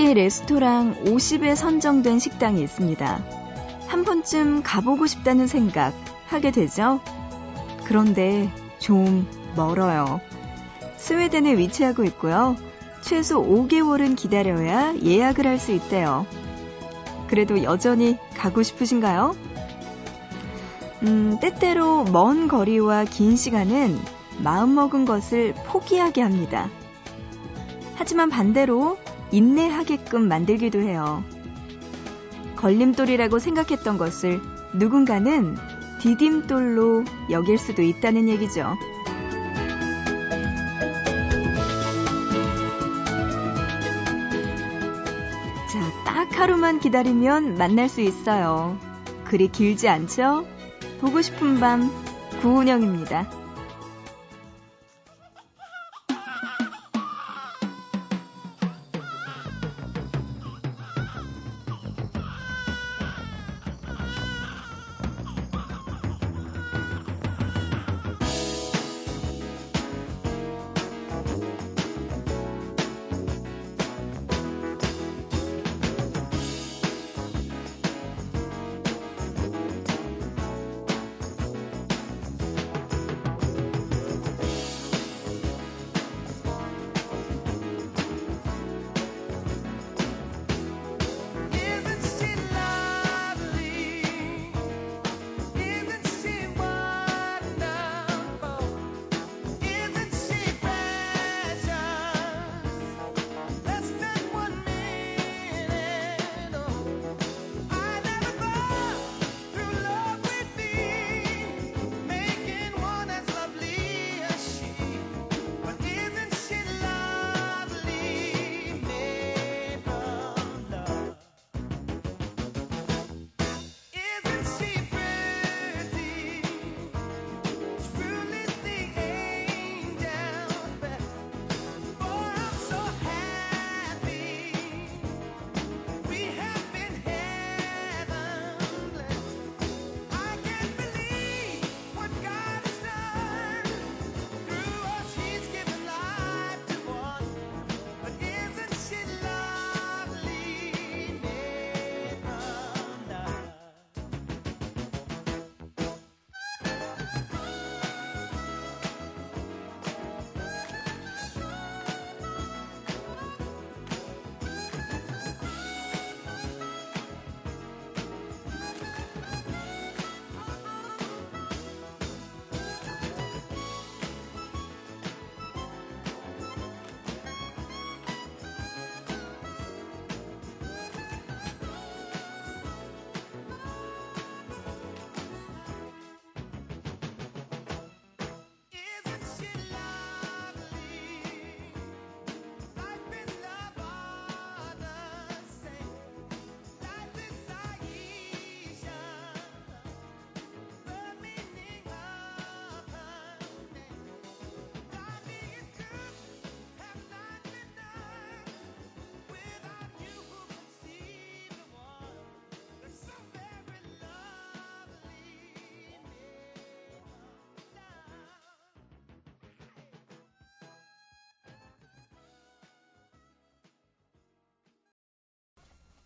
세계 0.00 0.14
레스토랑 0.14 1.04
50에 1.04 1.54
선정된 1.54 2.20
식당이 2.20 2.62
있습니다. 2.62 3.22
한 3.86 4.04
번쯤 4.04 4.62
가보고 4.62 5.06
싶다는 5.06 5.46
생각 5.46 5.92
하게 6.26 6.50
되죠? 6.52 7.00
그런데 7.84 8.50
좀 8.78 9.28
멀어요. 9.56 10.22
스웨덴에 10.96 11.58
위치하고 11.58 12.04
있고요. 12.04 12.56
최소 13.02 13.42
5개월은 13.44 14.16
기다려야 14.16 14.94
예약을 15.04 15.46
할 15.46 15.58
수 15.58 15.72
있대요. 15.72 16.26
그래도 17.28 17.62
여전히 17.62 18.16
가고 18.34 18.62
싶으신가요? 18.62 19.36
음, 21.02 21.36
때때로 21.42 22.04
먼 22.04 22.48
거리와 22.48 23.04
긴 23.04 23.36
시간은 23.36 23.98
마음먹은 24.38 25.04
것을 25.04 25.52
포기하게 25.66 26.22
합니다. 26.22 26.70
하지만 27.96 28.30
반대로 28.30 28.96
인내하게끔 29.32 30.28
만들기도 30.28 30.80
해요. 30.80 31.24
걸림돌이라고 32.56 33.38
생각했던 33.38 33.96
것을 33.96 34.40
누군가는 34.74 35.56
디딤돌로 36.00 37.04
여길 37.30 37.58
수도 37.58 37.82
있다는 37.82 38.28
얘기죠. 38.28 38.76
자, 45.70 46.04
딱 46.04 46.28
하루만 46.38 46.80
기다리면 46.80 47.56
만날 47.56 47.88
수 47.88 48.00
있어요. 48.00 48.78
그리 49.24 49.48
길지 49.48 49.88
않죠? 49.88 50.46
보고 51.00 51.22
싶은 51.22 51.60
밤, 51.60 51.90
구은영입니다. 52.42 53.39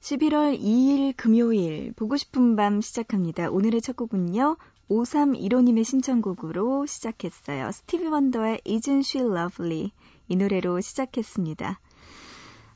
11월 0.05 0.61
2일 0.61 1.15
금요일 1.17 1.95
보고 1.97 2.19
싶은 2.19 2.56
밤 2.56 2.83
시작합니다. 2.83 3.49
오늘의 3.49 3.81
첫 3.81 3.97
곡은요. 3.97 4.59
5315님의 4.91 5.83
신청곡으로 5.83 6.85
시작했어요. 6.85 7.73
스티비 7.73 8.06
원더의 8.09 8.61
Isn't 8.67 8.99
She 8.99 9.27
Lovely 9.27 9.93
이 10.29 10.37
노래로 10.37 10.83
시작했습니다. 10.83 11.81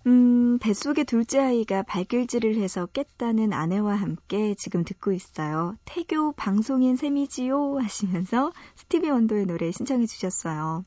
음, 0.06 0.58
뱃속의 0.58 1.04
둘째 1.04 1.40
아이가 1.40 1.82
발길질을 1.82 2.56
해서 2.56 2.86
깼다는 2.86 3.52
아내와 3.52 3.94
함께 3.94 4.54
지금 4.54 4.82
듣고 4.82 5.12
있어요. 5.12 5.76
태교 5.84 6.32
방송인 6.32 6.96
셈이지요 6.96 7.76
하시면서 7.76 8.52
스티비 8.74 9.10
원더의 9.10 9.44
노래 9.44 9.70
신청해 9.70 10.06
주셨어요. 10.06 10.86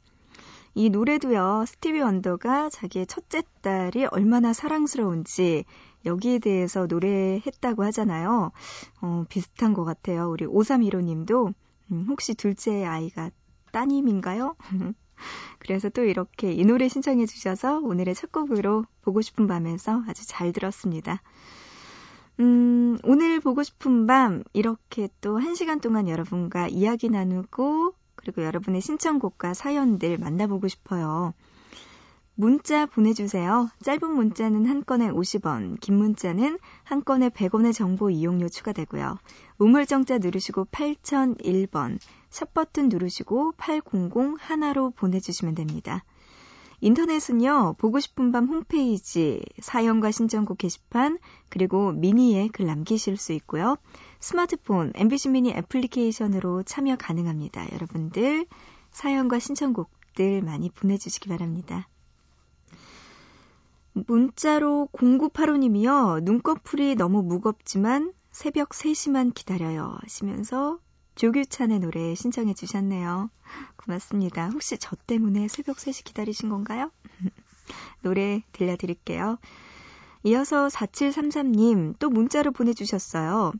이 0.74 0.90
노래도요, 0.90 1.66
스티비 1.68 2.00
원더가 2.00 2.70
자기의 2.70 3.06
첫째 3.06 3.44
딸이 3.62 4.06
얼마나 4.06 4.54
사랑스러운지 4.54 5.66
여기에 6.06 6.39
대해서 6.39 6.86
노래했다고 6.88 7.83
하잖아요. 7.86 8.51
어, 9.01 9.25
비슷한 9.30 9.74
것 9.74 9.83
같아요. 9.83 10.30
우리 10.30 10.45
5315님도 10.45 11.53
음, 11.92 12.06
혹시 12.09 12.33
둘째 12.36 12.86
아이가 12.86 13.30
따님인가요? 13.71 14.56
그래서 15.59 15.89
또 15.89 16.03
이렇게 16.03 16.51
이 16.51 16.65
노래 16.65 16.88
신청해 16.89 17.25
주셔서 17.27 17.80
오늘의 17.80 18.15
첫 18.15 18.31
곡으로 18.31 18.86
보고 19.01 19.21
싶은 19.21 19.48
밤에서 19.48 20.03
아주 20.07 20.27
잘 20.27 20.51
들었습니다. 20.51 21.21
음, 22.39 22.98
오늘 23.03 23.39
보고 23.39 23.62
싶은 23.62 24.07
밤 24.07 24.44
이렇게 24.53 25.09
또 25.21 25.38
한 25.38 25.53
시간 25.56 25.80
동안 25.80 26.07
여러분과 26.07 26.68
이야기 26.69 27.09
나누고 27.09 27.94
그리고 28.15 28.44
여러분의 28.44 28.81
신청곡과 28.81 29.53
사연들 29.53 30.18
만나보고 30.18 30.68
싶어요. 30.68 31.33
문자 32.36 32.86
보내주세요. 32.86 33.69
짧은 33.83 34.10
문자는 34.10 34.66
한 34.66 34.83
건에 34.86 35.10
50원, 35.10 35.80
긴 35.80 35.95
문자는 35.95 36.60
한 36.83 37.04
건에 37.04 37.30
100원의 37.30 37.74
정보 37.74 38.10
이용료 38.10 38.50
추가되고요. 38.50 39.18
우물정자 39.57 40.19
누르시고 40.19 40.66
8001번, 40.72 42.00
샵 42.30 42.54
버튼 42.54 42.89
누르시고 42.89 43.54
800 43.57 44.38
하나로 44.39 44.92
보내주시면 44.92 45.56
됩니다. 45.56 46.04
인터넷은요, 46.83 47.75
보고 47.78 48.00
싶은 48.00 48.31
밤 48.31 48.48
홈페이지, 48.48 49.44
사연과 49.60 50.10
신청곡 50.10 50.57
게시판, 50.57 51.19
그리고 51.50 51.92
미니에 51.92 52.48
글 52.48 52.66
남기실 52.66 53.18
수 53.18 53.34
있고요. 53.34 53.77
스마트폰, 54.19 54.92
MBC 54.95 55.30
미니 55.30 55.51
애플리케이션으로 55.51 56.63
참여 56.63 56.95
가능합니다. 56.95 57.72
여러분들, 57.72 58.48
사연과 58.89 59.38
신청곡들 59.38 60.42
많이 60.42 60.72
보내주시기 60.72 61.30
바랍니다. 61.30 61.88
문자로 63.94 64.90
0985님이요. 64.94 66.24
눈꺼풀이 66.24 66.96
너무 66.96 67.24
무겁지만 67.24 68.14
새벽 68.32 68.70
3시만 68.70 69.34
기다려요. 69.34 69.98
하시면서 70.02 70.80
조규찬의 71.16 71.80
노래 71.80 72.16
신청해 72.16 72.54
주셨네요. 72.54 73.30
고맙습니다. 73.76 74.50
혹시 74.50 74.78
저 74.78 74.96
때문에 74.96 75.48
새벽 75.48 75.78
3시 75.78 76.06
기다리신 76.06 76.50
건가요? 76.50 76.92
노래 78.02 78.44
들려드릴게요. 78.54 79.38
이어서 80.24 80.68
4733님 80.68 81.96
또 82.00 82.10
문자로 82.10 82.52
보내주셨어요. 82.52 83.52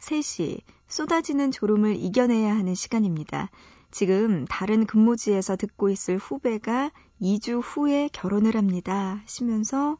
3시 0.00 0.60
쏟아지는 0.86 1.50
졸음을 1.50 1.96
이겨내야 1.96 2.54
하는 2.54 2.74
시간입니다. 2.74 3.50
지금 3.90 4.44
다른 4.46 4.86
근무지에서 4.86 5.56
듣고 5.56 5.88
있을 5.88 6.18
후배가 6.18 6.90
2주 7.20 7.60
후에 7.62 8.08
결혼을 8.12 8.56
합니다. 8.56 9.20
하시면서 9.22 9.98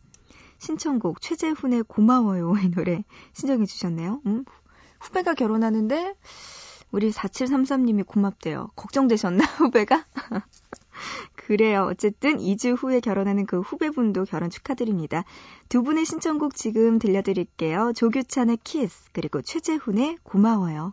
신청곡 0.59 1.21
최재훈의 1.21 1.85
고마워요 1.85 2.55
이 2.63 2.71
노래 2.71 3.05
신청해 3.33 3.67
주셨네요. 3.67 4.21
음, 4.27 4.45
후배가 5.01 5.35
결혼하는데 5.35 6.15
우리 6.91 7.11
4733님이 7.11 8.07
고맙대요. 8.07 8.71
걱정되셨나 8.77 9.45
후배가? 9.59 10.07
그래요. 11.35 11.87
어쨌든 11.91 12.39
2주 12.39 12.77
후에 12.77 13.01
결혼하는 13.01 13.47
그 13.47 13.61
후배분도 13.61 14.25
결혼 14.25 14.51
축하드립니다. 14.51 15.25
두 15.69 15.83
분의 15.83 16.05
신청곡 16.05 16.55
지금 16.55 16.99
들려드릴게요. 16.99 17.93
조규찬의 17.95 18.59
키스 18.65 19.11
그리고 19.13 19.43
최재훈의 19.43 20.19
고마워요. 20.23 20.93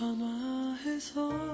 전화해서 0.00 1.49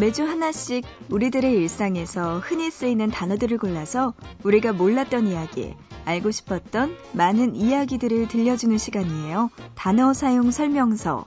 매주 0.00 0.24
하나씩 0.24 0.82
우리들의 1.10 1.52
일상에서 1.52 2.38
흔히 2.38 2.70
쓰이는 2.70 3.10
단어들을 3.10 3.58
골라서 3.58 4.14
우리가 4.42 4.72
몰랐던 4.72 5.26
이야기, 5.26 5.74
알고 6.06 6.30
싶었던 6.30 6.96
많은 7.12 7.54
이야기들을 7.54 8.28
들려주는 8.28 8.78
시간이에요. 8.78 9.50
단어 9.74 10.14
사용 10.14 10.50
설명서. 10.50 11.26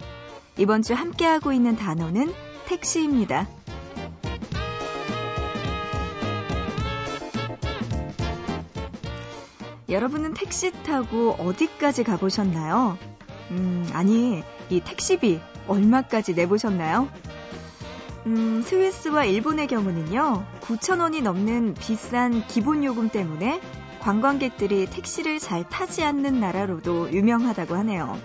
이번 0.58 0.82
주 0.82 0.96
함께하고 0.96 1.54
있는 1.54 1.76
단어는 1.76 2.34
택시입니다. 2.66 3.48
여러분은 9.88 10.34
택시 10.34 10.72
타고 10.82 11.36
어디까지 11.38 12.04
가보셨나요? 12.04 12.98
음, 13.52 13.88
아니, 13.94 14.42
이 14.72 14.80
택시비 14.80 15.40
얼마까지 15.68 16.34
내보셨나요? 16.34 17.08
음, 18.26 18.62
스위스와 18.62 19.26
일본의 19.26 19.68
경우는요, 19.68 20.46
9,000원이 20.62 21.22
넘는 21.22 21.74
비싼 21.74 22.46
기본 22.48 22.84
요금 22.84 23.10
때문에 23.10 23.60
관광객들이 24.00 24.86
택시를 24.86 25.40
잘 25.40 25.68
타지 25.68 26.04
않는 26.04 26.40
나라로도 26.40 27.12
유명하다고 27.12 27.76
하네요. 27.76 28.20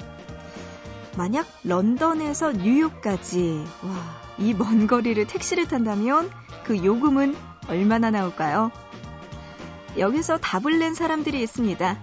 만약 1.17 1.47
런던에서 1.65 2.53
뉴욕까지, 2.53 3.65
와, 3.83 3.91
이 4.39 4.55
먼 4.55 4.87
거리를 4.87 5.27
택시를 5.27 5.67
탄다면 5.67 6.31
그 6.65 6.85
요금은 6.85 7.35
얼마나 7.69 8.11
나올까요? 8.11 8.71
여기서 9.99 10.39
답을 10.39 10.79
낸 10.79 10.95
사람들이 10.95 11.43
있습니다. 11.43 11.99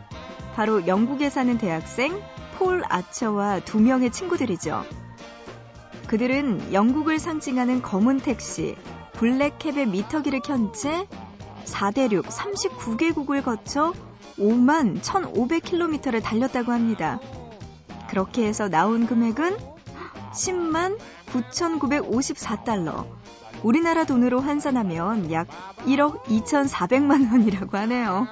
바로 0.53 0.85
영국에 0.85 1.29
사는 1.29 1.57
대학생 1.57 2.21
폴 2.57 2.83
아처와 2.89 3.61
두 3.61 3.79
명의 3.79 4.11
친구들이죠. 4.11 4.85
그들은 6.07 6.73
영국을 6.73 7.19
상징하는 7.19 7.81
검은 7.81 8.19
택시, 8.19 8.75
블랙캡의 9.13 9.87
미터기를 9.87 10.41
켠 10.41 10.71
채 10.73 11.07
4대륙 11.65 12.23
39개국을 12.25 13.43
거쳐 13.43 13.93
5만 14.37 15.01
1,500km를 15.01 16.21
달렸다고 16.21 16.71
합니다. 16.71 17.19
그렇게 18.09 18.45
해서 18.45 18.69
나온 18.69 19.07
금액은 19.07 19.57
10만 20.31 20.99
9,954달러. 21.27 23.05
우리나라 23.63 24.03
돈으로 24.03 24.41
환산하면 24.41 25.31
약 25.31 25.47
1억 25.85 26.23
2,400만 26.25 27.31
원이라고 27.31 27.77
하네요. 27.79 28.27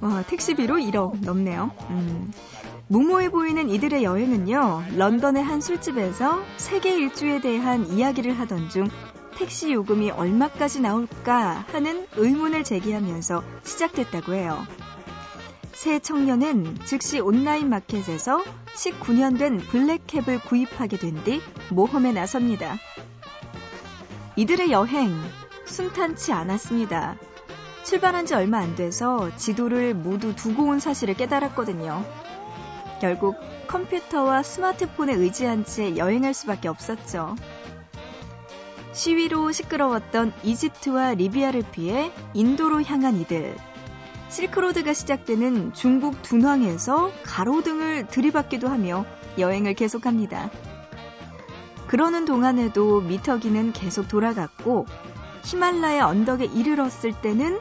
와, 0.00 0.22
택시비로 0.22 0.76
1억 0.76 1.24
넘네요. 1.24 1.70
음. 1.90 2.32
무모해 2.92 3.30
보이는 3.30 3.70
이들의 3.70 4.04
여행은요, 4.04 4.84
런던의 4.98 5.42
한 5.42 5.62
술집에서 5.62 6.42
세계 6.58 6.94
일주에 6.94 7.40
대한 7.40 7.86
이야기를 7.86 8.38
하던 8.38 8.68
중 8.68 8.86
택시 9.34 9.72
요금이 9.72 10.10
얼마까지 10.10 10.82
나올까 10.82 11.64
하는 11.72 12.06
의문을 12.16 12.64
제기하면서 12.64 13.42
시작됐다고 13.62 14.34
해요. 14.34 14.58
새 15.72 16.00
청년은 16.00 16.80
즉시 16.84 17.18
온라인 17.18 17.70
마켓에서 17.70 18.44
19년 18.74 19.38
된 19.38 19.56
블랙캡을 19.56 20.40
구입하게 20.40 20.98
된 20.98 21.24
뒤 21.24 21.40
모험에 21.70 22.12
나섭니다. 22.12 22.76
이들의 24.36 24.70
여행 24.70 25.18
순탄치 25.64 26.34
않았습니다. 26.34 27.16
출발한 27.84 28.26
지 28.26 28.34
얼마 28.34 28.58
안 28.58 28.76
돼서 28.76 29.34
지도를 29.38 29.94
모두 29.94 30.36
두고 30.36 30.64
온 30.64 30.78
사실을 30.78 31.14
깨달았거든요. 31.14 32.04
결국 33.02 33.34
컴퓨터와 33.66 34.44
스마트폰에 34.44 35.12
의지한 35.14 35.64
채 35.64 35.96
여행할 35.96 36.32
수밖에 36.34 36.68
없었죠. 36.68 37.34
시위로 38.92 39.50
시끄러웠던 39.50 40.32
이집트와 40.44 41.14
리비아를 41.14 41.64
피해 41.72 42.12
인도로 42.32 42.84
향한 42.84 43.16
이들. 43.16 43.56
실크로드가 44.28 44.92
시작되는 44.92 45.72
중국 45.72 46.22
둔왕에서 46.22 47.10
가로등을 47.24 48.06
들이받기도 48.06 48.68
하며 48.68 49.04
여행을 49.36 49.74
계속합니다. 49.74 50.48
그러는 51.88 52.24
동안에도 52.24 53.00
미터기는 53.00 53.72
계속 53.72 54.06
돌아갔고 54.06 54.86
히말라야 55.42 56.06
언덕에 56.06 56.44
이르렀을 56.44 57.20
때는 57.20 57.58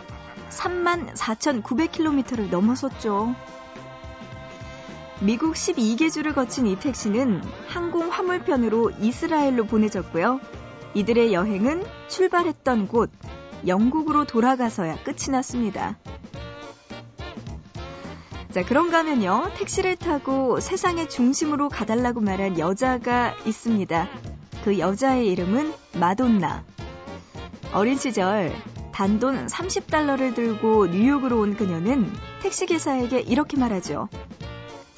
3만 0.51 1.15
4,900km를 1.15 2.51
넘어섰죠. 2.51 3.33
미국 5.23 5.53
12개 5.53 6.11
주를 6.11 6.33
거친 6.33 6.65
이 6.65 6.75
택시는 6.79 7.43
항공 7.67 8.09
화물편으로 8.09 8.89
이스라엘로 8.99 9.65
보내졌고요. 9.65 10.39
이들의 10.95 11.31
여행은 11.31 11.85
출발했던 12.07 12.87
곳 12.87 13.11
영국으로 13.67 14.25
돌아가서야 14.25 15.03
끝이 15.03 15.29
났습니다. 15.31 15.99
자, 18.51 18.65
그런가 18.65 18.97
하면요. 18.97 19.51
택시를 19.57 19.95
타고 19.95 20.59
세상의 20.59 21.07
중심으로 21.07 21.69
가달라고 21.69 22.19
말한 22.19 22.57
여자가 22.57 23.35
있습니다. 23.45 24.09
그 24.63 24.79
여자의 24.79 25.27
이름은 25.27 25.71
마돈나. 25.99 26.63
어린 27.73 27.95
시절 27.95 28.55
단돈 28.91 29.45
30달러를 29.45 30.33
들고 30.33 30.87
뉴욕으로 30.87 31.39
온 31.39 31.55
그녀는 31.55 32.11
택시기사에게 32.41 33.19
이렇게 33.19 33.57
말하죠. 33.57 34.09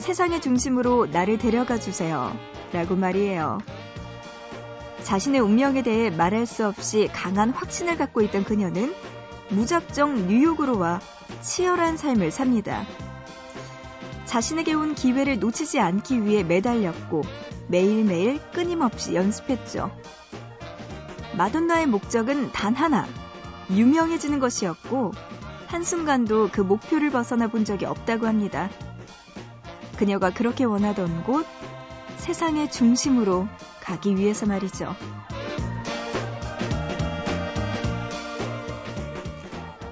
세상의 0.04 0.42
중심으로 0.42 1.06
나를 1.06 1.38
데려가 1.38 1.80
주세요. 1.80 2.38
라고 2.74 2.98
말이에요. 2.98 3.60
자신의 5.02 5.40
운명에 5.40 5.82
대해 5.82 6.10
말할 6.10 6.46
수 6.46 6.68
없이 6.68 7.10
강한 7.14 7.52
확신을 7.52 7.96
갖고 7.96 8.22
있던 8.24 8.44
그녀는 8.44 8.94
무작정 9.50 10.28
뉴욕으로 10.28 10.78
와 10.78 11.00
치열한 11.42 11.96
삶을 11.96 12.32
삽니다. 12.32 12.86
자신에게 14.26 14.74
온 14.74 14.94
기회를 14.94 15.40
놓치지 15.40 15.80
않기 15.80 16.26
위해 16.26 16.44
매달렸고 16.44 17.22
매일매일 17.70 18.42
끊임없이 18.52 19.16
연습했죠. 19.16 19.90
마돈나의 21.38 21.88
목적은 21.88 22.52
단 22.52 22.76
하나, 22.76 23.08
유명해지는 23.72 24.40
것이었고, 24.40 25.14
한순간도 25.68 26.50
그 26.52 26.60
목표를 26.60 27.10
벗어나 27.10 27.48
본 27.48 27.64
적이 27.64 27.86
없다고 27.86 28.28
합니다. 28.28 28.70
그녀가 30.04 30.32
그렇게 30.32 30.66
원하던 30.66 31.24
곳, 31.24 31.46
세상의 32.18 32.70
중심으로 32.72 33.48
가기 33.80 34.18
위해서 34.18 34.46
말이죠. 34.46 34.94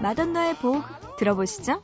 마돈나의 0.02 0.56
복 0.58 0.84
들어보시죠. 1.16 1.82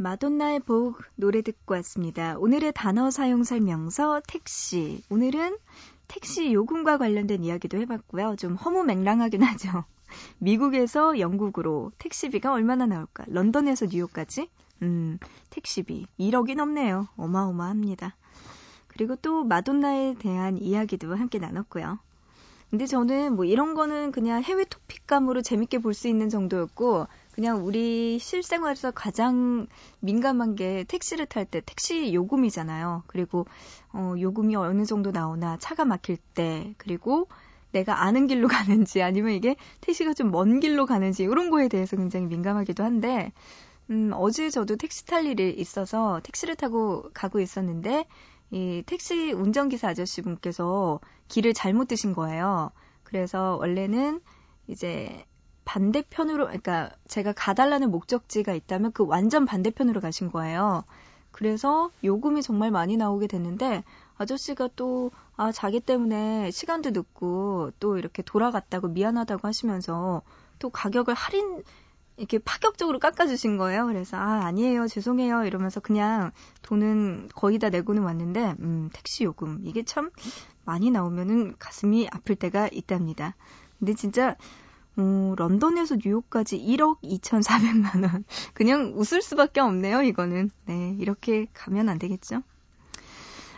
마돈나의 0.00 0.60
복 0.60 1.02
노래 1.14 1.42
듣고 1.42 1.74
왔습니다. 1.74 2.34
오늘의 2.38 2.72
단어 2.74 3.10
사용 3.10 3.44
설명서 3.44 4.22
택시. 4.26 5.02
오늘은 5.10 5.58
택시 6.08 6.54
요금과 6.54 6.96
관련된 6.96 7.44
이야기도 7.44 7.76
해봤고요. 7.76 8.36
좀 8.36 8.54
허무맹랑하긴 8.54 9.42
하죠. 9.44 9.84
미국에서 10.38 11.18
영국으로 11.20 11.92
택시비가 11.98 12.50
얼마나 12.50 12.86
나올까? 12.86 13.24
런던에서 13.28 13.88
뉴욕까지? 13.92 14.48
음, 14.80 15.18
택시비 15.50 16.06
1억이 16.18 16.56
넘네요. 16.56 17.06
어마어마합니다. 17.18 18.16
그리고 18.86 19.16
또 19.16 19.44
마돈나에 19.44 20.14
대한 20.18 20.56
이야기도 20.56 21.14
함께 21.14 21.38
나눴고요. 21.38 21.98
근데 22.70 22.86
저는 22.86 23.36
뭐 23.36 23.44
이런 23.44 23.74
거는 23.74 24.12
그냥 24.12 24.42
해외 24.42 24.64
토픽감으로 24.64 25.42
재밌게 25.42 25.80
볼 25.80 25.92
수 25.92 26.08
있는 26.08 26.30
정도였고 26.30 27.06
그냥 27.32 27.64
우리 27.64 28.18
실생활에서 28.18 28.90
가장 28.90 29.66
민감한 30.00 30.56
게 30.56 30.84
택시를 30.88 31.26
탈 31.26 31.44
때 31.44 31.60
택시 31.64 32.12
요금이잖아요. 32.12 33.04
그리고 33.06 33.46
어 33.92 34.14
요금이 34.18 34.56
어느 34.56 34.84
정도 34.84 35.10
나오나 35.10 35.56
차가 35.58 35.84
막힐 35.84 36.16
때 36.34 36.74
그리고 36.78 37.28
내가 37.72 38.02
아는 38.02 38.26
길로 38.26 38.48
가는지 38.48 39.02
아니면 39.02 39.32
이게 39.32 39.56
택시가 39.80 40.14
좀 40.14 40.30
먼 40.32 40.60
길로 40.60 40.86
가는지 40.86 41.22
이런 41.22 41.50
거에 41.50 41.68
대해서 41.68 41.96
굉장히 41.96 42.26
민감하기도 42.26 42.82
한데 42.84 43.32
음 43.90 44.10
어제 44.14 44.50
저도 44.50 44.76
택시 44.76 45.06
탈 45.06 45.26
일이 45.26 45.50
있어서 45.52 46.20
택시를 46.22 46.56
타고 46.56 47.10
가고 47.14 47.40
있었는데 47.40 48.06
이 48.50 48.82
택시 48.86 49.32
운전기사 49.32 49.88
아저씨 49.90 50.22
분께서 50.22 51.00
길을 51.28 51.54
잘못 51.54 51.88
드신 51.88 52.12
거예요. 52.14 52.70
그래서 53.04 53.56
원래는 53.60 54.20
이제 54.68 55.24
반대편으로, 55.70 56.46
그러니까 56.46 56.90
제가 57.06 57.32
가달라는 57.32 57.92
목적지가 57.92 58.54
있다면 58.54 58.90
그 58.90 59.06
완전 59.06 59.46
반대편으로 59.46 60.00
가신 60.00 60.32
거예요. 60.32 60.82
그래서 61.30 61.92
요금이 62.02 62.42
정말 62.42 62.72
많이 62.72 62.96
나오게 62.96 63.28
됐는데 63.28 63.84
아저씨가 64.18 64.70
또, 64.74 65.12
아, 65.36 65.52
자기 65.52 65.78
때문에 65.78 66.50
시간도 66.50 66.90
늦고 66.90 67.70
또 67.78 67.98
이렇게 67.98 68.20
돌아갔다고 68.22 68.88
미안하다고 68.88 69.46
하시면서 69.46 70.22
또 70.58 70.70
가격을 70.70 71.14
할인, 71.14 71.62
이렇게 72.16 72.38
파격적으로 72.38 72.98
깎아주신 72.98 73.56
거예요. 73.56 73.86
그래서 73.86 74.16
아 74.18 74.44
아니에요 74.44 74.88
죄송해요 74.88 75.44
이러면서 75.44 75.80
그냥 75.80 76.32
돈은 76.60 77.30
거의 77.34 77.58
다 77.58 77.70
내고는 77.70 78.02
왔는데 78.02 78.56
음 78.60 78.90
택시 78.92 79.24
요금 79.24 79.60
이게 79.64 79.84
참 79.84 80.10
많이 80.66 80.90
나오면은 80.90 81.54
가슴이 81.58 82.08
아플 82.12 82.36
때가 82.36 82.68
있답니다. 82.72 83.36
근데 83.78 83.94
진짜 83.94 84.36
어, 84.96 85.34
런던에서 85.36 85.96
뉴욕까지 86.04 86.58
1억 86.58 87.00
2,400만 87.02 88.02
원. 88.04 88.24
그냥 88.54 88.92
웃을 88.96 89.22
수밖에 89.22 89.60
없네요, 89.60 90.02
이거는. 90.02 90.50
네, 90.66 90.96
이렇게 90.98 91.46
가면 91.54 91.88
안 91.88 91.98
되겠죠? 91.98 92.42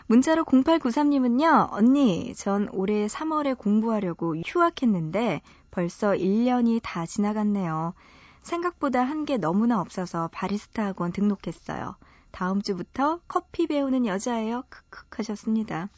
문자로 0.06 0.44
0893님은요, 0.44 1.68
언니, 1.72 2.34
전 2.34 2.68
올해 2.72 3.06
3월에 3.06 3.56
공부하려고 3.56 4.36
휴학했는데 4.36 5.40
벌써 5.70 6.10
1년이 6.12 6.80
다 6.82 7.06
지나갔네요. 7.06 7.94
생각보다 8.42 9.02
한 9.04 9.24
게 9.24 9.36
너무나 9.38 9.80
없어서 9.80 10.28
바리스타 10.32 10.84
학원 10.86 11.12
등록했어요. 11.12 11.96
다음 12.32 12.60
주부터 12.60 13.20
커피 13.28 13.66
배우는 13.66 14.04
여자예요. 14.06 14.64
크크 14.68 15.06
하셨습니다. 15.18 15.88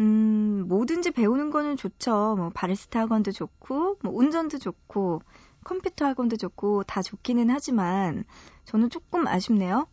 음, 0.00 0.64
뭐든지 0.68 1.10
배우는 1.12 1.50
거는 1.50 1.76
좋죠. 1.76 2.34
뭐 2.36 2.50
바리스타 2.50 3.00
학원도 3.00 3.32
좋고, 3.32 3.98
뭐 4.02 4.12
운전도 4.14 4.58
좋고, 4.58 5.22
컴퓨터 5.64 6.06
학원도 6.06 6.36
좋고 6.36 6.84
다 6.84 7.02
좋기는 7.02 7.48
하지만 7.50 8.24
저는 8.64 8.90
조금 8.90 9.26
아쉽네요. 9.28 9.86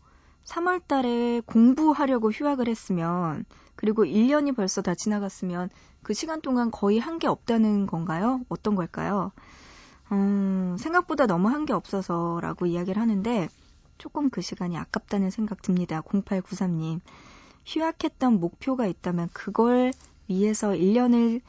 3월 0.45 0.79
달에 0.87 1.41
공부하려고 1.45 2.31
휴학을 2.31 2.67
했으면 2.67 3.45
그리고 3.75 4.03
1년이 4.05 4.55
벌써 4.55 4.81
다 4.81 4.95
지나갔으면 4.95 5.69
그 6.01 6.13
시간 6.15 6.41
동안 6.41 6.71
거의 6.71 6.97
한 6.99 7.19
게 7.19 7.27
없다는 7.27 7.85
건가요? 7.85 8.41
어떤 8.49 8.73
걸까요? 8.75 9.31
음, 10.11 10.75
생각보다 10.79 11.27
너무 11.27 11.49
한 11.49 11.65
게 11.65 11.73
없어서라고 11.73 12.65
이야기를 12.65 12.99
하는데 13.01 13.47
조금 13.99 14.29
그 14.29 14.41
시간이 14.41 14.77
아깝다는 14.77 15.29
생각 15.29 15.61
듭니다. 15.61 16.01
0893님. 16.01 17.01
휴학했던 17.69 18.39
목표가 18.39 18.87
있다면 18.87 19.29
그걸 19.33 19.91
위해서 20.27 20.69
1년을 20.69 21.41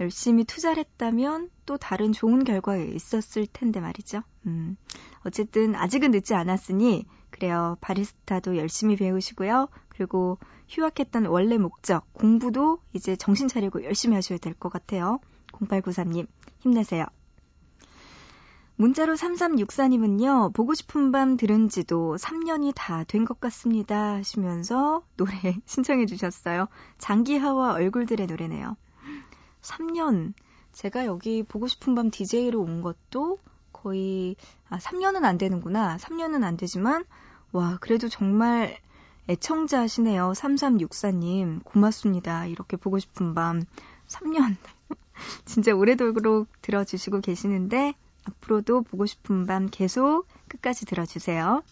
열심히 0.00 0.44
투자를 0.44 0.78
했다면 0.84 1.50
또 1.66 1.76
다른 1.78 2.12
좋은 2.12 2.44
결과가 2.44 2.78
있었을 2.78 3.46
텐데 3.52 3.80
말이죠. 3.80 4.22
음, 4.46 4.76
어쨌든 5.24 5.74
아직은 5.74 6.10
늦지 6.10 6.34
않았으니 6.34 7.06
그래요. 7.30 7.76
바리스타도 7.80 8.56
열심히 8.58 8.96
배우시고요. 8.96 9.68
그리고 9.88 10.38
휴학했던 10.68 11.26
원래 11.26 11.56
목적, 11.58 12.12
공부도 12.12 12.80
이제 12.92 13.16
정신 13.16 13.48
차리고 13.48 13.84
열심히 13.84 14.14
하셔야 14.16 14.38
될 14.38 14.54
것 14.54 14.70
같아요. 14.72 15.20
0893님, 15.52 16.26
힘내세요. 16.60 17.06
문자로 18.82 19.14
3364님은요, 19.14 20.52
보고 20.54 20.74
싶은 20.74 21.12
밤 21.12 21.36
들은 21.36 21.68
지도 21.68 22.16
3년이 22.16 22.72
다 22.74 23.04
된 23.04 23.24
것 23.24 23.38
같습니다. 23.38 24.14
하시면서 24.14 25.04
노래 25.16 25.30
신청해 25.66 26.06
주셨어요. 26.06 26.66
장기하와 26.98 27.74
얼굴들의 27.74 28.26
노래네요. 28.26 28.76
3년. 29.60 30.32
제가 30.72 31.06
여기 31.06 31.44
보고 31.44 31.68
싶은 31.68 31.94
밤 31.94 32.10
DJ로 32.10 32.60
온 32.60 32.82
것도 32.82 33.38
거의, 33.72 34.34
아, 34.68 34.78
3년은 34.78 35.22
안 35.22 35.38
되는구나. 35.38 35.96
3년은 35.98 36.42
안 36.42 36.56
되지만, 36.56 37.04
와, 37.52 37.78
그래도 37.80 38.08
정말 38.08 38.76
애청자시네요. 39.28 40.32
3364님. 40.32 41.62
고맙습니다. 41.62 42.46
이렇게 42.46 42.76
보고 42.76 42.98
싶은 42.98 43.34
밤. 43.36 43.62
3년. 44.08 44.56
진짜 45.46 45.72
오래도록 45.72 46.48
들어주시고 46.62 47.20
계시는데, 47.20 47.94
앞으로도 48.24 48.82
보고 48.82 49.06
싶은 49.06 49.46
밤 49.46 49.68
계속 49.70 50.26
끝까지 50.48 50.86
들어주세요. 50.86 51.62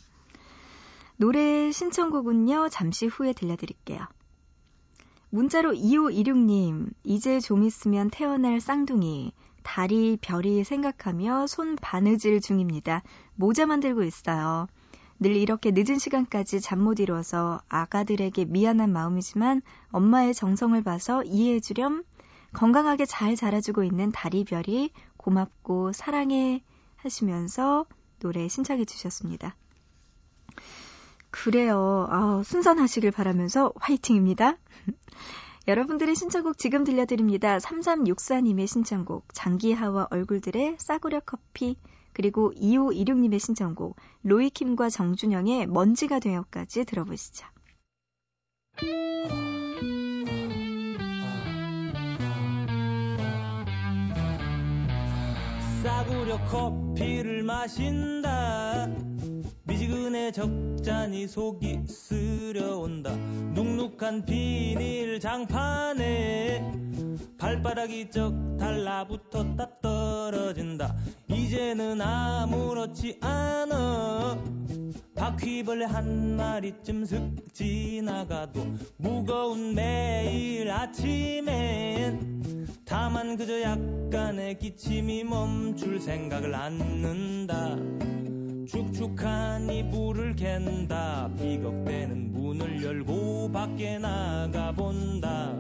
노래 1.17 1.71
신청곡은요, 1.71 2.69
잠시 2.71 3.07
후에 3.07 3.33
들려드릴게요. 3.33 4.07
문자로 5.31 5.73
2526님, 5.73 6.91
이제 7.05 7.39
좀 7.41 7.63
있으면 7.63 8.11
태어날 8.11 8.61
쌍둥이, 8.61 9.33
다리, 9.63 10.17
별이 10.21 10.65
생각하며 10.65 11.47
손 11.47 11.77
바느질 11.77 12.41
중입니다. 12.41 13.03
모자 13.35 13.67
만들고 13.67 14.03
있어요. 14.03 14.67
늘 15.21 15.37
이렇게 15.37 15.71
늦은 15.71 15.99
시간까지 15.99 16.61
잠 16.63 16.81
못 16.81 16.99
이뤄서 16.99 17.61
아가들에게 17.69 18.47
미안한 18.47 18.91
마음이지만 18.91 19.61
엄마의 19.93 20.35
정성을 20.35 20.83
봐서 20.83 21.23
이해해주렴 21.25 22.03
건강하게 22.55 23.05
잘 23.05 23.37
자라주고 23.37 23.85
있는 23.85 24.11
다리별이 24.13 24.91
고맙고 25.21 25.93
사랑해 25.93 26.63
하시면서 26.97 27.87
노래 28.19 28.49
신청해 28.49 28.85
주셨습니다. 28.85 29.55
그래요. 31.31 32.07
아, 32.11 32.43
순산하시길 32.45 33.11
바라면서 33.13 33.73
화이팅입니다. 33.77 34.57
여러분들의 35.69 36.15
신청곡 36.17 36.59
지금 36.59 36.85
들려드립니다. 36.85 37.59
3364님의 37.59 38.67
신청곡 38.67 39.27
장기하와 39.33 40.09
얼굴들의 40.11 40.77
싸구려 40.79 41.21
커피 41.21 41.77
그리고 42.13 42.53
2526님의 42.53 43.39
신청곡 43.39 43.97
로이킴과 44.23 44.91
정준영의 44.91 45.67
먼지가 45.67 46.19
되어까지 46.19 46.85
들어보시죠. 46.85 47.47
싸구려 56.21 56.39
커피를 56.47 57.43
마신다 57.43 58.87
미지근해 59.71 60.33
적잖이 60.33 61.29
속이 61.29 61.85
쓰려온다. 61.87 63.15
눅눅한 63.55 64.25
비닐 64.27 65.21
장판에 65.21 66.73
발바닥이 67.39 68.11
쩍 68.11 68.35
달라붙었다 68.59 69.81
떨어진다. 69.81 70.97
이제는 71.29 72.01
아무렇지 72.01 73.19
않아. 73.21 74.43
바퀴벌레 75.15 75.85
한 75.85 76.37
마리쯤 76.37 77.05
슥 77.05 77.37
지나가도 77.53 78.67
무거운 78.97 79.77
매일 79.77 80.69
아침엔 80.69 82.67
다만 82.85 83.37
그저 83.37 83.61
약간의 83.61 84.59
기침이 84.59 85.23
멈출 85.23 86.01
생각을 86.01 86.57
않는다 86.57 87.77
축축한 88.71 89.69
이불을 89.69 90.37
갠다. 90.37 91.29
비걱대는 91.37 92.31
문을 92.31 92.85
열고 92.85 93.51
밖에 93.51 93.99
나가본다. 93.99 95.57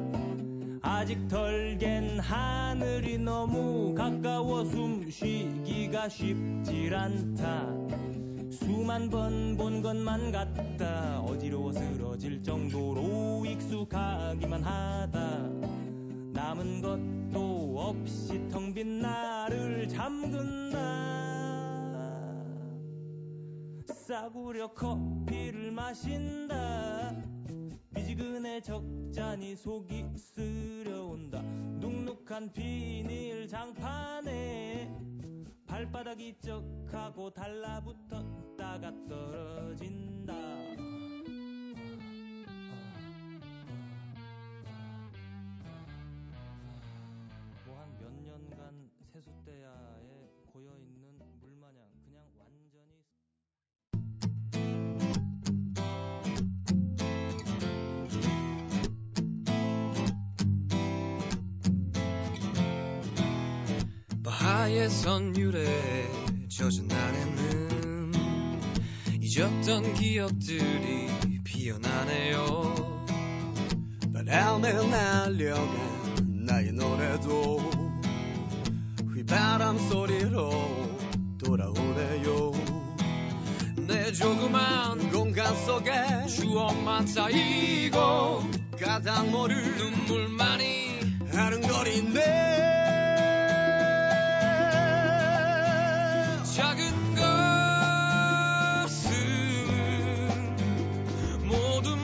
아직 0.81 1.27
덜 1.27 1.77
갠 1.77 2.21
하늘이 2.21 3.19
너무 3.19 3.93
가까워 3.97 4.65
숨쉬기가 4.65 6.09
쉽질 6.09 6.95
않다. 6.95 7.67
수만 8.53 9.11
번 9.11 9.57
본 9.57 9.83
것만 9.83 10.31
같다. 10.31 11.21
어지러워 11.23 11.73
쓰러질 11.73 12.45
정도로 12.45 13.45
익숙하기만 13.45 14.63
하다. 14.63 15.49
남은 16.33 16.81
것도 16.81 17.75
없이 17.77 18.41
텅 18.51 18.73
빈 18.73 19.01
나를 19.01 19.89
잠근다 19.89 21.20
싸구려 24.11 24.75
커피를 24.75 25.71
마신다. 25.71 27.15
미지근해 27.91 28.61
적잖이 28.61 29.55
속이 29.55 30.05
쓰려온다. 30.17 31.41
눅눅한 31.41 32.53
비닐 32.53 33.47
장판에 33.47 34.93
발바닥이 35.65 36.41
쩍하고 36.41 37.31
달라붙었다가 37.31 38.93
떨어진다 39.09 40.60
선율에 64.91 66.11
젖은 66.49 66.91
안에는 66.91 68.13
잊었던 69.23 69.95
기억들이 69.95 71.09
피어나네요. 71.45 73.07
바람에 74.13 74.73
날려간 74.73 76.45
나의 76.45 76.73
노래도 76.73 77.59
휘바람 79.15 79.79
소리로 79.89 80.51
돌아오네요. 81.43 82.51
내 83.87 84.13
조그만 84.13 85.11
공간 85.11 85.55
속에 85.65 86.27
추억만 86.27 87.07
쌓이고 87.07 88.43
가장 88.79 89.31
모를 89.31 89.57
눈물만이 89.77 91.01
아른거리네 91.33 92.70
모두 101.81 101.97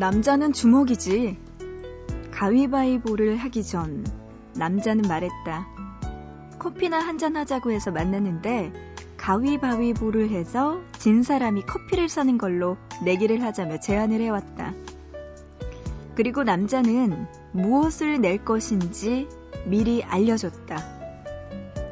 남자는 0.00 0.54
주먹이지. 0.54 1.36
가위바위보를 2.30 3.36
하기 3.36 3.62
전 3.62 4.02
남자는 4.56 5.06
말했다. 5.06 5.68
커피나 6.58 6.98
한잔 6.98 7.36
하자고 7.36 7.70
해서 7.70 7.90
만났는데 7.90 8.72
가위바위보를 9.18 10.30
해서 10.30 10.80
진 10.98 11.22
사람이 11.22 11.66
커피를 11.66 12.08
사는 12.08 12.38
걸로 12.38 12.78
내기를 13.04 13.42
하자며 13.42 13.80
제안을 13.80 14.22
해왔다. 14.22 14.72
그리고 16.14 16.44
남자는 16.44 17.26
무엇을 17.52 18.22
낼 18.22 18.42
것인지 18.42 19.28
미리 19.66 20.02
알려줬다. 20.02 20.78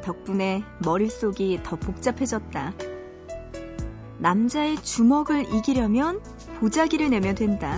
덕분에 0.01 0.63
머릿속이 0.83 1.59
더 1.61 1.75
복잡해졌다. 1.75 2.73
남자의 4.17 4.77
주먹을 4.77 5.53
이기려면 5.53 6.19
보자기를 6.59 7.11
내면 7.11 7.35
된다. 7.35 7.77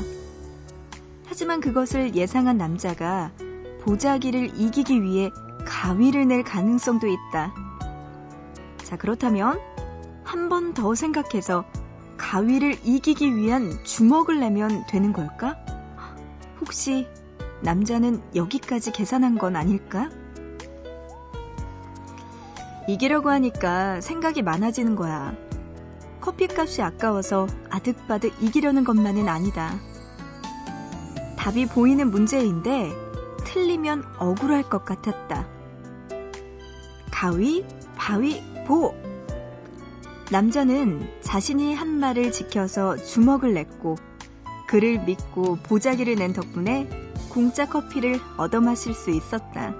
하지만 1.32 1.62
그것을 1.62 2.14
예상한 2.14 2.58
남자가 2.58 3.32
보자기를 3.84 4.52
이기기 4.60 5.02
위해 5.02 5.32
가위를 5.66 6.28
낼 6.28 6.44
가능성도 6.44 7.08
있다. 7.08 7.54
자, 8.84 8.98
그렇다면 8.98 9.58
한 10.26 10.50
번 10.50 10.74
더 10.74 10.94
생각해서 10.94 11.64
가위를 12.18 12.76
이기기 12.84 13.34
위한 13.34 13.72
주먹을 13.86 14.42
내면 14.42 14.86
되는 14.90 15.14
걸까? 15.14 15.56
혹시 16.60 17.08
남자는 17.62 18.22
여기까지 18.36 18.92
계산한 18.92 19.38
건 19.38 19.56
아닐까? 19.56 20.10
이기려고 22.90 23.30
하니까 23.30 24.02
생각이 24.02 24.42
많아지는 24.42 24.98
거야. 24.98 25.34
커피값이 26.20 26.82
아까워서 26.82 27.48
아득바득 27.70 28.34
이기려는 28.44 28.84
것만은 28.84 29.30
아니다. 29.30 29.80
답이 31.42 31.66
보이는 31.66 32.12
문제인데 32.12 32.94
틀리면 33.46 34.04
억울할 34.20 34.62
것 34.62 34.86
같았다. 34.86 35.48
가위, 37.10 37.66
바위, 37.96 38.44
보! 38.68 38.94
남자는 40.30 41.10
자신이 41.22 41.74
한 41.74 42.00
말을 42.00 42.32
지켜서 42.32 42.96
주먹을 42.96 43.56
냈고 43.56 43.96
그를 44.68 45.04
믿고 45.04 45.56
보자기를 45.64 46.14
낸 46.14 46.32
덕분에 46.32 46.88
공짜 47.30 47.68
커피를 47.68 48.20
얻어 48.38 48.62
마실 48.62 48.94
수 48.94 49.10
있었다. 49.10 49.74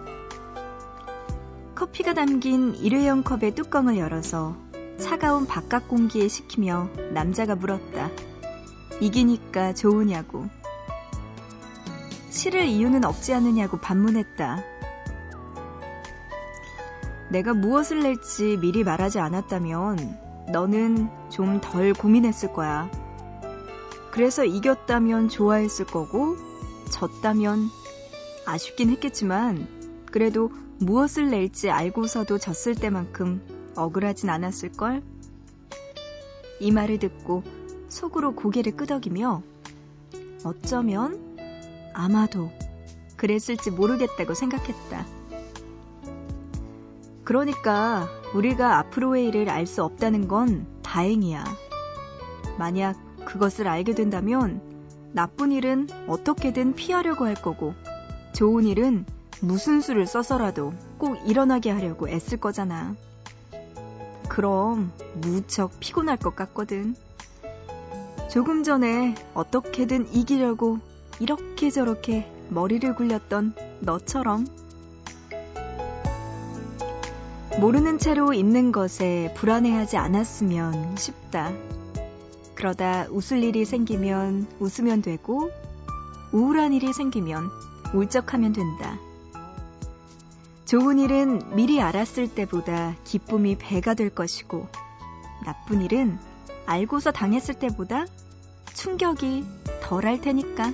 커피가 1.76 2.16
담긴 2.16 2.74
일회용 2.74 3.22
컵의 3.22 3.54
뚜껑을 3.54 4.00
열어서 4.00 4.58
차가운 4.98 5.46
바깥 5.46 5.88
공기에 5.88 6.28
식히며 6.28 6.90
남자가 7.14 7.54
물었다. 7.54 8.10
이기니까 9.00 9.76
좋으냐고. 9.76 10.50
싫을 12.32 12.66
이유는 12.66 13.04
없지 13.04 13.34
않느냐고 13.34 13.78
반문했다. 13.78 14.64
내가 17.30 17.54
무엇을 17.54 18.00
낼지 18.00 18.58
미리 18.58 18.86
말하지 18.86 19.20
않았다면 19.20 20.48
너는 20.52 21.10
좀 21.30 21.60
덜 21.60 21.94
고민했을 21.94 22.54
거야. 22.54 22.90
그래서 24.12 24.46
이겼다면 24.46 25.28
좋아했을 25.28 25.86
거고, 25.86 26.38
졌다면 26.90 27.70
아쉽긴 28.46 28.90
했겠지만, 28.92 29.68
그래도 30.10 30.52
무엇을 30.80 31.30
낼지 31.30 31.70
알고서도 31.70 32.38
졌을 32.38 32.76
때만큼 32.76 33.74
억울하진 33.76 34.30
않았을 34.30 34.72
걸? 34.72 35.04
이 36.62 36.72
말을 36.72 37.00
듣고 37.00 37.44
속으로 37.90 38.36
고개를 38.36 38.76
끄덕이며 38.78 39.44
어쩌면 40.44 41.31
아마도 41.94 42.52
그랬을지 43.18 43.72
모르겠다고 43.72 44.34
생각했다. 44.34 45.06
그러니까 47.24 48.10
우리가 48.34 48.80
앞으로의 48.80 49.28
일을 49.28 49.50
알 49.50 49.68
수 49.68 49.84
없다는 49.84 50.28
건 50.28 50.66
다행이야. 50.82 51.44
만약 52.58 52.98
그것을 53.26 53.68
알게 53.68 53.96
된다면 53.96 54.62
나쁜 55.14 55.52
일은 55.52 55.88
어떻게든 56.08 56.74
피하려고 56.74 57.26
할 57.26 57.36
거고 57.36 57.74
좋은 58.34 58.66
일은 58.66 59.06
무슨 59.42 59.82
수를 59.82 60.06
써서라도 60.08 60.74
꼭 60.98 61.18
일어나게 61.28 61.70
하려고 61.72 62.08
애쓸 62.10 62.40
거잖아. 62.40 62.96
그럼 64.30 64.92
무척 65.16 65.80
피곤할 65.80 66.18
것 66.18 66.36
같거든. 66.36 66.96
조금 68.30 68.64
전에 68.64 69.16
어떻게든 69.34 70.14
이기려고 70.14 70.80
이렇게 71.20 71.70
저렇게 71.70 72.32
머리를 72.50 72.96
굴렸던 72.96 73.56
너처럼 73.82 74.46
모르는 77.60 78.00
채로 78.00 78.34
있는 78.34 78.72
것에 78.72 79.34
불안해하지 79.38 79.98
않았으면 79.98 80.96
싶다. 80.98 81.52
그러다 82.56 83.08
웃을 83.10 83.44
일이 83.44 83.66
생기면 83.66 84.48
웃으면 84.60 85.02
되고 85.02 85.52
우울한 86.32 86.74
일이 86.74 86.94
생기면 86.94 87.50
울적하면 87.94 88.54
된다. 88.54 88.98
좋은 90.66 91.00
일은 91.00 91.56
미리 91.56 91.82
알았을 91.82 92.34
때보다 92.34 92.96
기쁨이 93.04 93.58
배가 93.58 93.94
될 93.94 94.10
것이고 94.10 94.68
나쁜 95.44 95.82
일은 95.82 96.18
알고서 96.66 97.12
당했을 97.12 97.56
때보다 97.56 98.06
충격이 98.74 99.44
덜 99.82 100.06
할 100.06 100.22
테니까. 100.22 100.72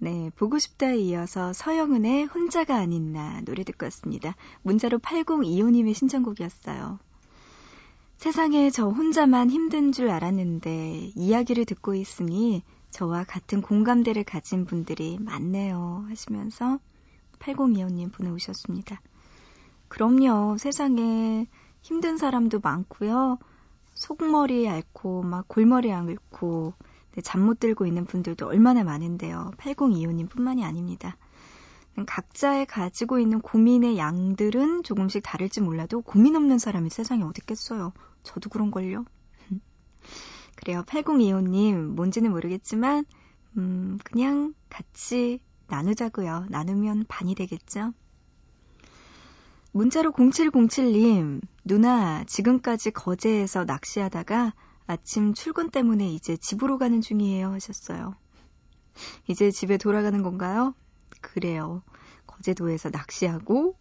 네, 0.00 0.30
보고 0.36 0.58
싶다에 0.58 0.96
이어서 0.98 1.52
서영은의 1.52 2.26
혼자가 2.26 2.76
아닌 2.76 3.12
나 3.12 3.40
노래 3.40 3.64
듣고 3.64 3.86
왔습니다. 3.86 4.36
문자로 4.62 4.98
8025님의 5.00 5.92
신청곡이었어요. 5.94 7.00
세상에 8.16 8.70
저 8.70 8.88
혼자만 8.88 9.50
힘든 9.50 9.90
줄 9.90 10.10
알았는데 10.10 11.12
이야기를 11.16 11.64
듣고 11.64 11.94
있으니 11.94 12.62
저와 12.90 13.24
같은 13.24 13.60
공감대를 13.60 14.24
가진 14.24 14.64
분들이 14.66 15.18
많네요 15.20 16.06
하시면서 16.08 16.78
8025님 17.40 18.12
보내오셨습니다. 18.12 19.00
그럼요. 19.88 20.58
세상에 20.58 21.46
힘든 21.82 22.18
사람도 22.18 22.60
많고요. 22.60 23.38
속머리 23.94 24.68
앓고 24.68 25.22
막 25.22 25.48
골머리 25.48 25.92
앓고 25.92 26.74
네, 26.78 26.87
잠 27.22 27.40
못 27.40 27.60
들고 27.60 27.86
있는 27.86 28.04
분들도 28.04 28.46
얼마나 28.46 28.84
많은데요. 28.84 29.52
8025님 29.58 30.28
뿐만이 30.28 30.64
아닙니다. 30.64 31.16
각자의 32.06 32.66
가지고 32.66 33.18
있는 33.18 33.40
고민의 33.40 33.98
양들은 33.98 34.82
조금씩 34.82 35.22
다를지 35.24 35.60
몰라도 35.60 36.00
고민 36.02 36.36
없는 36.36 36.58
사람이 36.58 36.90
세상에 36.90 37.22
어디 37.22 37.40
있겠어요. 37.42 37.92
저도 38.22 38.50
그런걸요. 38.50 39.04
그래요. 40.56 40.82
8025님, 40.86 41.94
뭔지는 41.94 42.30
모르겠지만, 42.30 43.04
음, 43.56 43.98
그냥 44.04 44.54
같이 44.68 45.40
나누자고요. 45.68 46.46
나누면 46.48 47.06
반이 47.08 47.34
되겠죠? 47.34 47.92
문자로 49.72 50.12
0707님, 50.12 51.40
누나, 51.64 52.24
지금까지 52.24 52.90
거제에서 52.90 53.64
낚시하다가 53.64 54.54
아침 54.88 55.34
출근 55.34 55.70
때문에 55.70 56.10
이제 56.10 56.36
집으로 56.36 56.78
가는 56.78 57.02
중이에요 57.02 57.52
하셨어요. 57.52 58.14
이제 59.28 59.50
집에 59.50 59.76
돌아가는 59.76 60.22
건가요? 60.22 60.74
그래요. 61.20 61.82
거제도에서 62.26 62.88
낚시하고, 62.88 63.76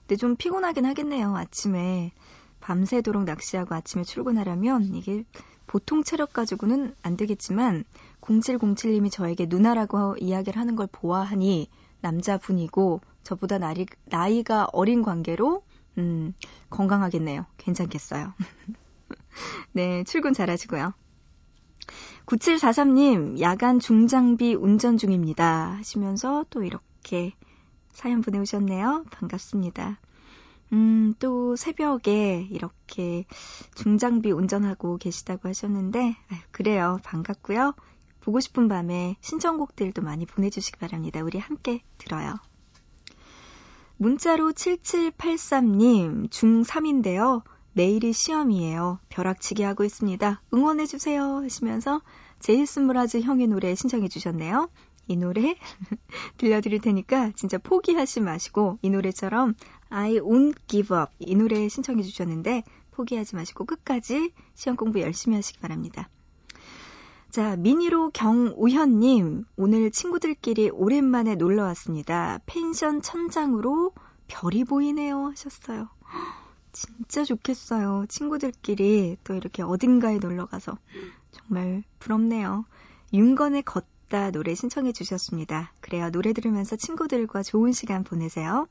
근데 0.00 0.16
좀 0.16 0.34
피곤하긴 0.34 0.84
하겠네요. 0.84 1.36
아침에 1.36 2.12
밤새도록 2.60 3.22
낚시하고 3.22 3.76
아침에 3.76 4.02
출근하려면 4.02 4.94
이게 4.94 5.24
보통 5.68 6.02
체력 6.02 6.32
가지고는 6.32 6.92
안 7.02 7.16
되겠지만 7.16 7.84
0707님이 8.20 9.12
저에게 9.12 9.46
누나라고 9.46 10.16
이야기를 10.18 10.60
하는 10.60 10.74
걸 10.74 10.88
보아하니 10.90 11.68
남자분이고 12.00 13.00
저보다 13.22 13.58
나이, 13.58 13.86
나이가 14.06 14.66
어린 14.72 15.02
관계로 15.02 15.62
음, 15.98 16.34
건강하겠네요. 16.70 17.46
괜찮겠어요. 17.58 18.34
네, 19.72 20.04
출근 20.04 20.32
잘하시고요. 20.32 20.92
9743님, 22.26 23.40
야간 23.40 23.80
중장비 23.80 24.54
운전 24.54 24.98
중입니다. 24.98 25.76
하시면서 25.78 26.44
또 26.50 26.62
이렇게 26.62 27.32
사연 27.92 28.20
보내오셨네요. 28.20 29.04
반갑습니다. 29.10 29.98
음, 30.72 31.14
또 31.18 31.56
새벽에 31.56 32.46
이렇게 32.50 33.24
중장비 33.74 34.30
운전하고 34.30 34.98
계시다고 34.98 35.48
하셨는데, 35.48 36.16
아유, 36.28 36.40
그래요. 36.50 36.98
반갑고요. 37.04 37.74
보고 38.20 38.40
싶은 38.40 38.68
밤에 38.68 39.16
신청곡들도 39.22 40.02
많이 40.02 40.26
보내주시기 40.26 40.78
바랍니다. 40.78 41.22
우리 41.22 41.38
함께 41.38 41.82
들어요. 41.96 42.34
문자로 43.96 44.52
7783님, 44.52 46.28
중3인데요. 46.28 47.42
내일이 47.78 48.12
시험이에요. 48.12 48.98
벼락치기 49.08 49.62
하고 49.62 49.84
있습니다. 49.84 50.42
응원해주세요. 50.52 51.44
하시면서 51.44 52.02
제이슨 52.40 52.86
무라즈 52.86 53.20
형의 53.20 53.46
노래 53.46 53.72
신청해 53.76 54.08
주셨네요. 54.08 54.68
이 55.06 55.16
노래 55.16 55.54
들려드릴 56.38 56.80
테니까 56.80 57.30
진짜 57.36 57.56
포기하지 57.56 58.20
마시고 58.20 58.80
이 58.82 58.90
노래처럼 58.90 59.54
I 59.90 60.18
won't 60.18 60.56
give 60.66 60.96
up 60.96 61.12
이 61.20 61.36
노래 61.36 61.68
신청해 61.68 62.02
주셨는데 62.02 62.64
포기하지 62.90 63.36
마시고 63.36 63.64
끝까지 63.64 64.32
시험 64.56 64.74
공부 64.74 65.00
열심히 65.00 65.36
하시기 65.36 65.60
바랍니다. 65.60 66.08
자, 67.30 67.54
미니로 67.54 68.10
경우현님, 68.10 69.44
오늘 69.56 69.92
친구들끼리 69.92 70.70
오랜만에 70.70 71.36
놀러 71.36 71.62
왔습니다. 71.62 72.40
펜션 72.46 73.02
천장으로 73.02 73.92
별이 74.26 74.64
보이네요. 74.64 75.26
하셨어요. 75.26 75.90
진짜 76.78 77.24
좋겠어요. 77.24 78.06
친구들끼리 78.08 79.16
또 79.24 79.34
이렇게 79.34 79.64
어딘가에 79.64 80.18
놀러 80.18 80.46
가서. 80.46 80.78
정말 81.32 81.82
부럽네요. 81.98 82.66
윤건의 83.12 83.62
걷다 83.62 84.30
노래 84.30 84.54
신청해 84.54 84.92
주셨습니다. 84.92 85.72
그래요. 85.80 86.10
노래 86.10 86.32
들으면서 86.32 86.76
친구들과 86.76 87.42
좋은 87.42 87.72
시간 87.72 88.04
보내세요. 88.04 88.68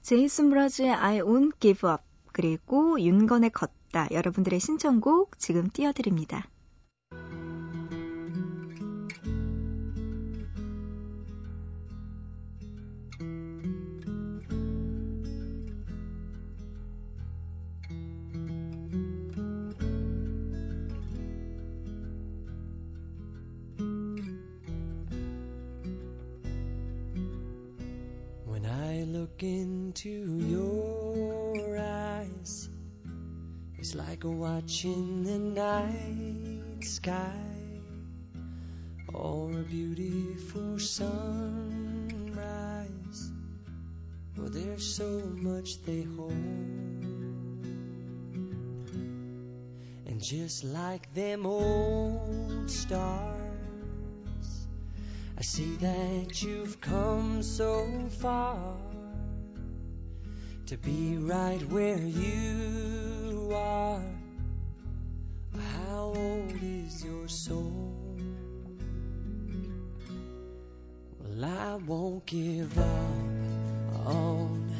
제이슨 0.00 0.48
브라즈의 0.48 0.90
I 0.90 1.18
won't 1.20 1.60
give 1.60 1.90
up 1.90 2.02
그리고 2.32 2.98
윤건의 2.98 3.50
걷다 3.50 4.08
여러분들의 4.10 4.58
신청곡 4.58 5.38
지금 5.38 5.68
띄워드립니다. 5.68 6.48
Just 50.48 50.64
like 50.64 51.12
them 51.12 51.44
old 51.44 52.70
stars, 52.70 53.36
I 55.36 55.42
see 55.42 55.76
that 55.76 56.42
you've 56.42 56.80
come 56.80 57.42
so 57.42 57.86
far 58.18 58.56
to 60.64 60.78
be 60.78 61.18
right 61.18 61.60
where 61.68 61.98
you 61.98 63.52
are. 63.54 64.02
How 65.54 66.14
old 66.16 66.54
is 66.62 67.04
your 67.04 67.28
soul? 67.28 68.16
Well, 71.20 71.44
I 71.44 71.74
won't 71.74 72.24
give 72.24 72.78
up 72.78 74.06
on 74.06 74.72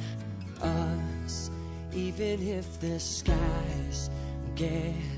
us, 0.62 1.50
even 1.92 2.48
if 2.48 2.80
the 2.80 2.98
skies 2.98 4.08
get 4.54 5.17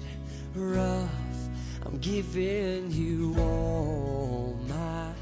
rough. 0.54 1.10
I'm 1.84 1.98
giving 1.98 2.90
you 2.90 3.34
all 3.38 4.58
my 4.68 5.12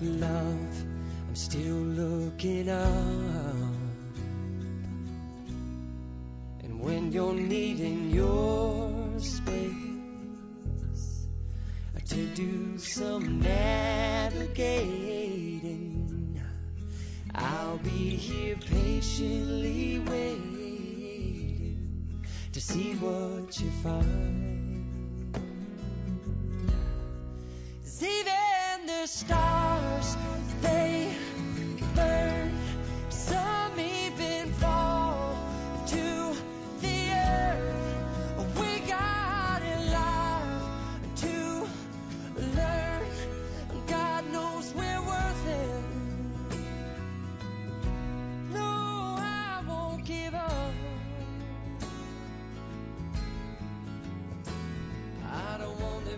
love. 0.00 0.84
I'm 1.28 1.34
still 1.34 1.74
looking 1.74 2.68
up. 2.68 2.84
And 6.62 6.80
when 6.80 7.12
you're 7.12 7.34
needing 7.34 8.10
your 8.10 8.92
space 9.18 9.88
to 12.08 12.26
do 12.28 12.78
some 12.78 13.40
navigating, 13.40 16.40
I'll 17.34 17.78
be 17.78 18.16
here 18.16 18.56
patiently 18.56 19.98
waiting 19.98 21.76
to 22.52 22.60
see 22.60 22.94
what 22.94 23.60
you 23.60 23.70
find. 23.82 24.47
star. 29.08 29.47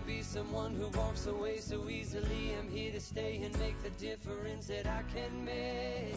be 0.06 0.22
someone 0.22 0.74
who 0.74 0.88
walks 0.98 1.26
away 1.26 1.58
so 1.58 1.88
easily. 1.88 2.54
I'm 2.58 2.68
here 2.70 2.92
to 2.92 3.00
stay 3.00 3.40
and 3.42 3.58
make 3.58 3.80
the 3.82 3.90
difference 3.90 4.66
that 4.68 4.86
I 4.86 5.02
can 5.14 5.44
make. 5.44 6.16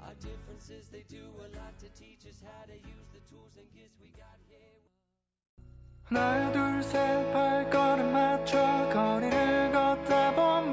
Our 0.00 0.14
differences, 0.20 0.88
they 0.90 1.04
do 1.08 1.24
a 1.38 1.48
lot 1.58 1.78
to 1.80 1.88
teach 1.90 2.26
us 2.28 2.42
how 2.42 2.64
to 2.66 2.74
use 2.74 3.08
the 3.12 3.20
tools 3.30 3.52
and 3.56 3.66
gifts 3.74 3.98
we 4.00 4.08
got 4.16 4.38
here. 4.48 4.60
하나 6.04 6.52
둘셋 6.52 7.32
발걸음 7.32 8.12
맞춰 8.12 8.90
거리를 8.92 9.72
걷다 9.72 10.34
보면 10.34 10.67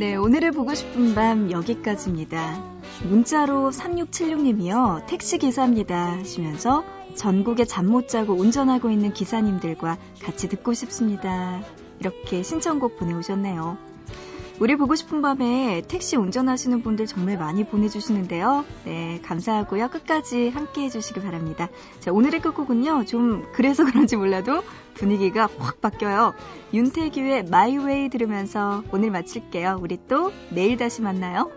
네, 0.00 0.16
오늘의 0.16 0.52
보고 0.52 0.74
싶은 0.74 1.14
밤 1.14 1.50
여기까지입니다. 1.50 2.64
문자로 3.02 3.70
3676님이요. 3.70 5.04
택시 5.06 5.36
기사입니다. 5.36 6.12
하시면서 6.20 6.84
전국에 7.16 7.66
잠 7.66 7.84
못 7.84 8.08
자고 8.08 8.32
운전하고 8.32 8.88
있는 8.88 9.12
기사님들과 9.12 9.98
같이 10.22 10.48
듣고 10.48 10.72
싶습니다. 10.72 11.60
이렇게 11.98 12.42
신청곡 12.42 12.96
보내오셨네요. 12.96 13.89
우리 14.60 14.76
보고 14.76 14.94
싶은 14.94 15.22
밤에 15.22 15.80
택시 15.88 16.16
운전하시는 16.16 16.82
분들 16.82 17.06
정말 17.06 17.38
많이 17.38 17.64
보내주시는데요. 17.64 18.66
네, 18.84 19.18
감사하고요. 19.22 19.88
끝까지 19.88 20.50
함께 20.50 20.82
해주시기 20.82 21.22
바랍니다. 21.22 21.70
자, 22.00 22.12
오늘의 22.12 22.42
끝곡은요. 22.42 23.06
좀 23.06 23.46
그래서 23.54 23.84
그런지 23.90 24.16
몰라도 24.16 24.62
분위기가 24.92 25.48
확 25.58 25.80
바뀌어요. 25.80 26.34
윤태규의 26.74 27.46
Way 27.50 28.10
들으면서 28.10 28.84
오늘 28.92 29.10
마칠게요. 29.10 29.78
우리 29.80 29.98
또 30.08 30.30
내일 30.50 30.76
다시 30.76 31.00
만나요. 31.00 31.50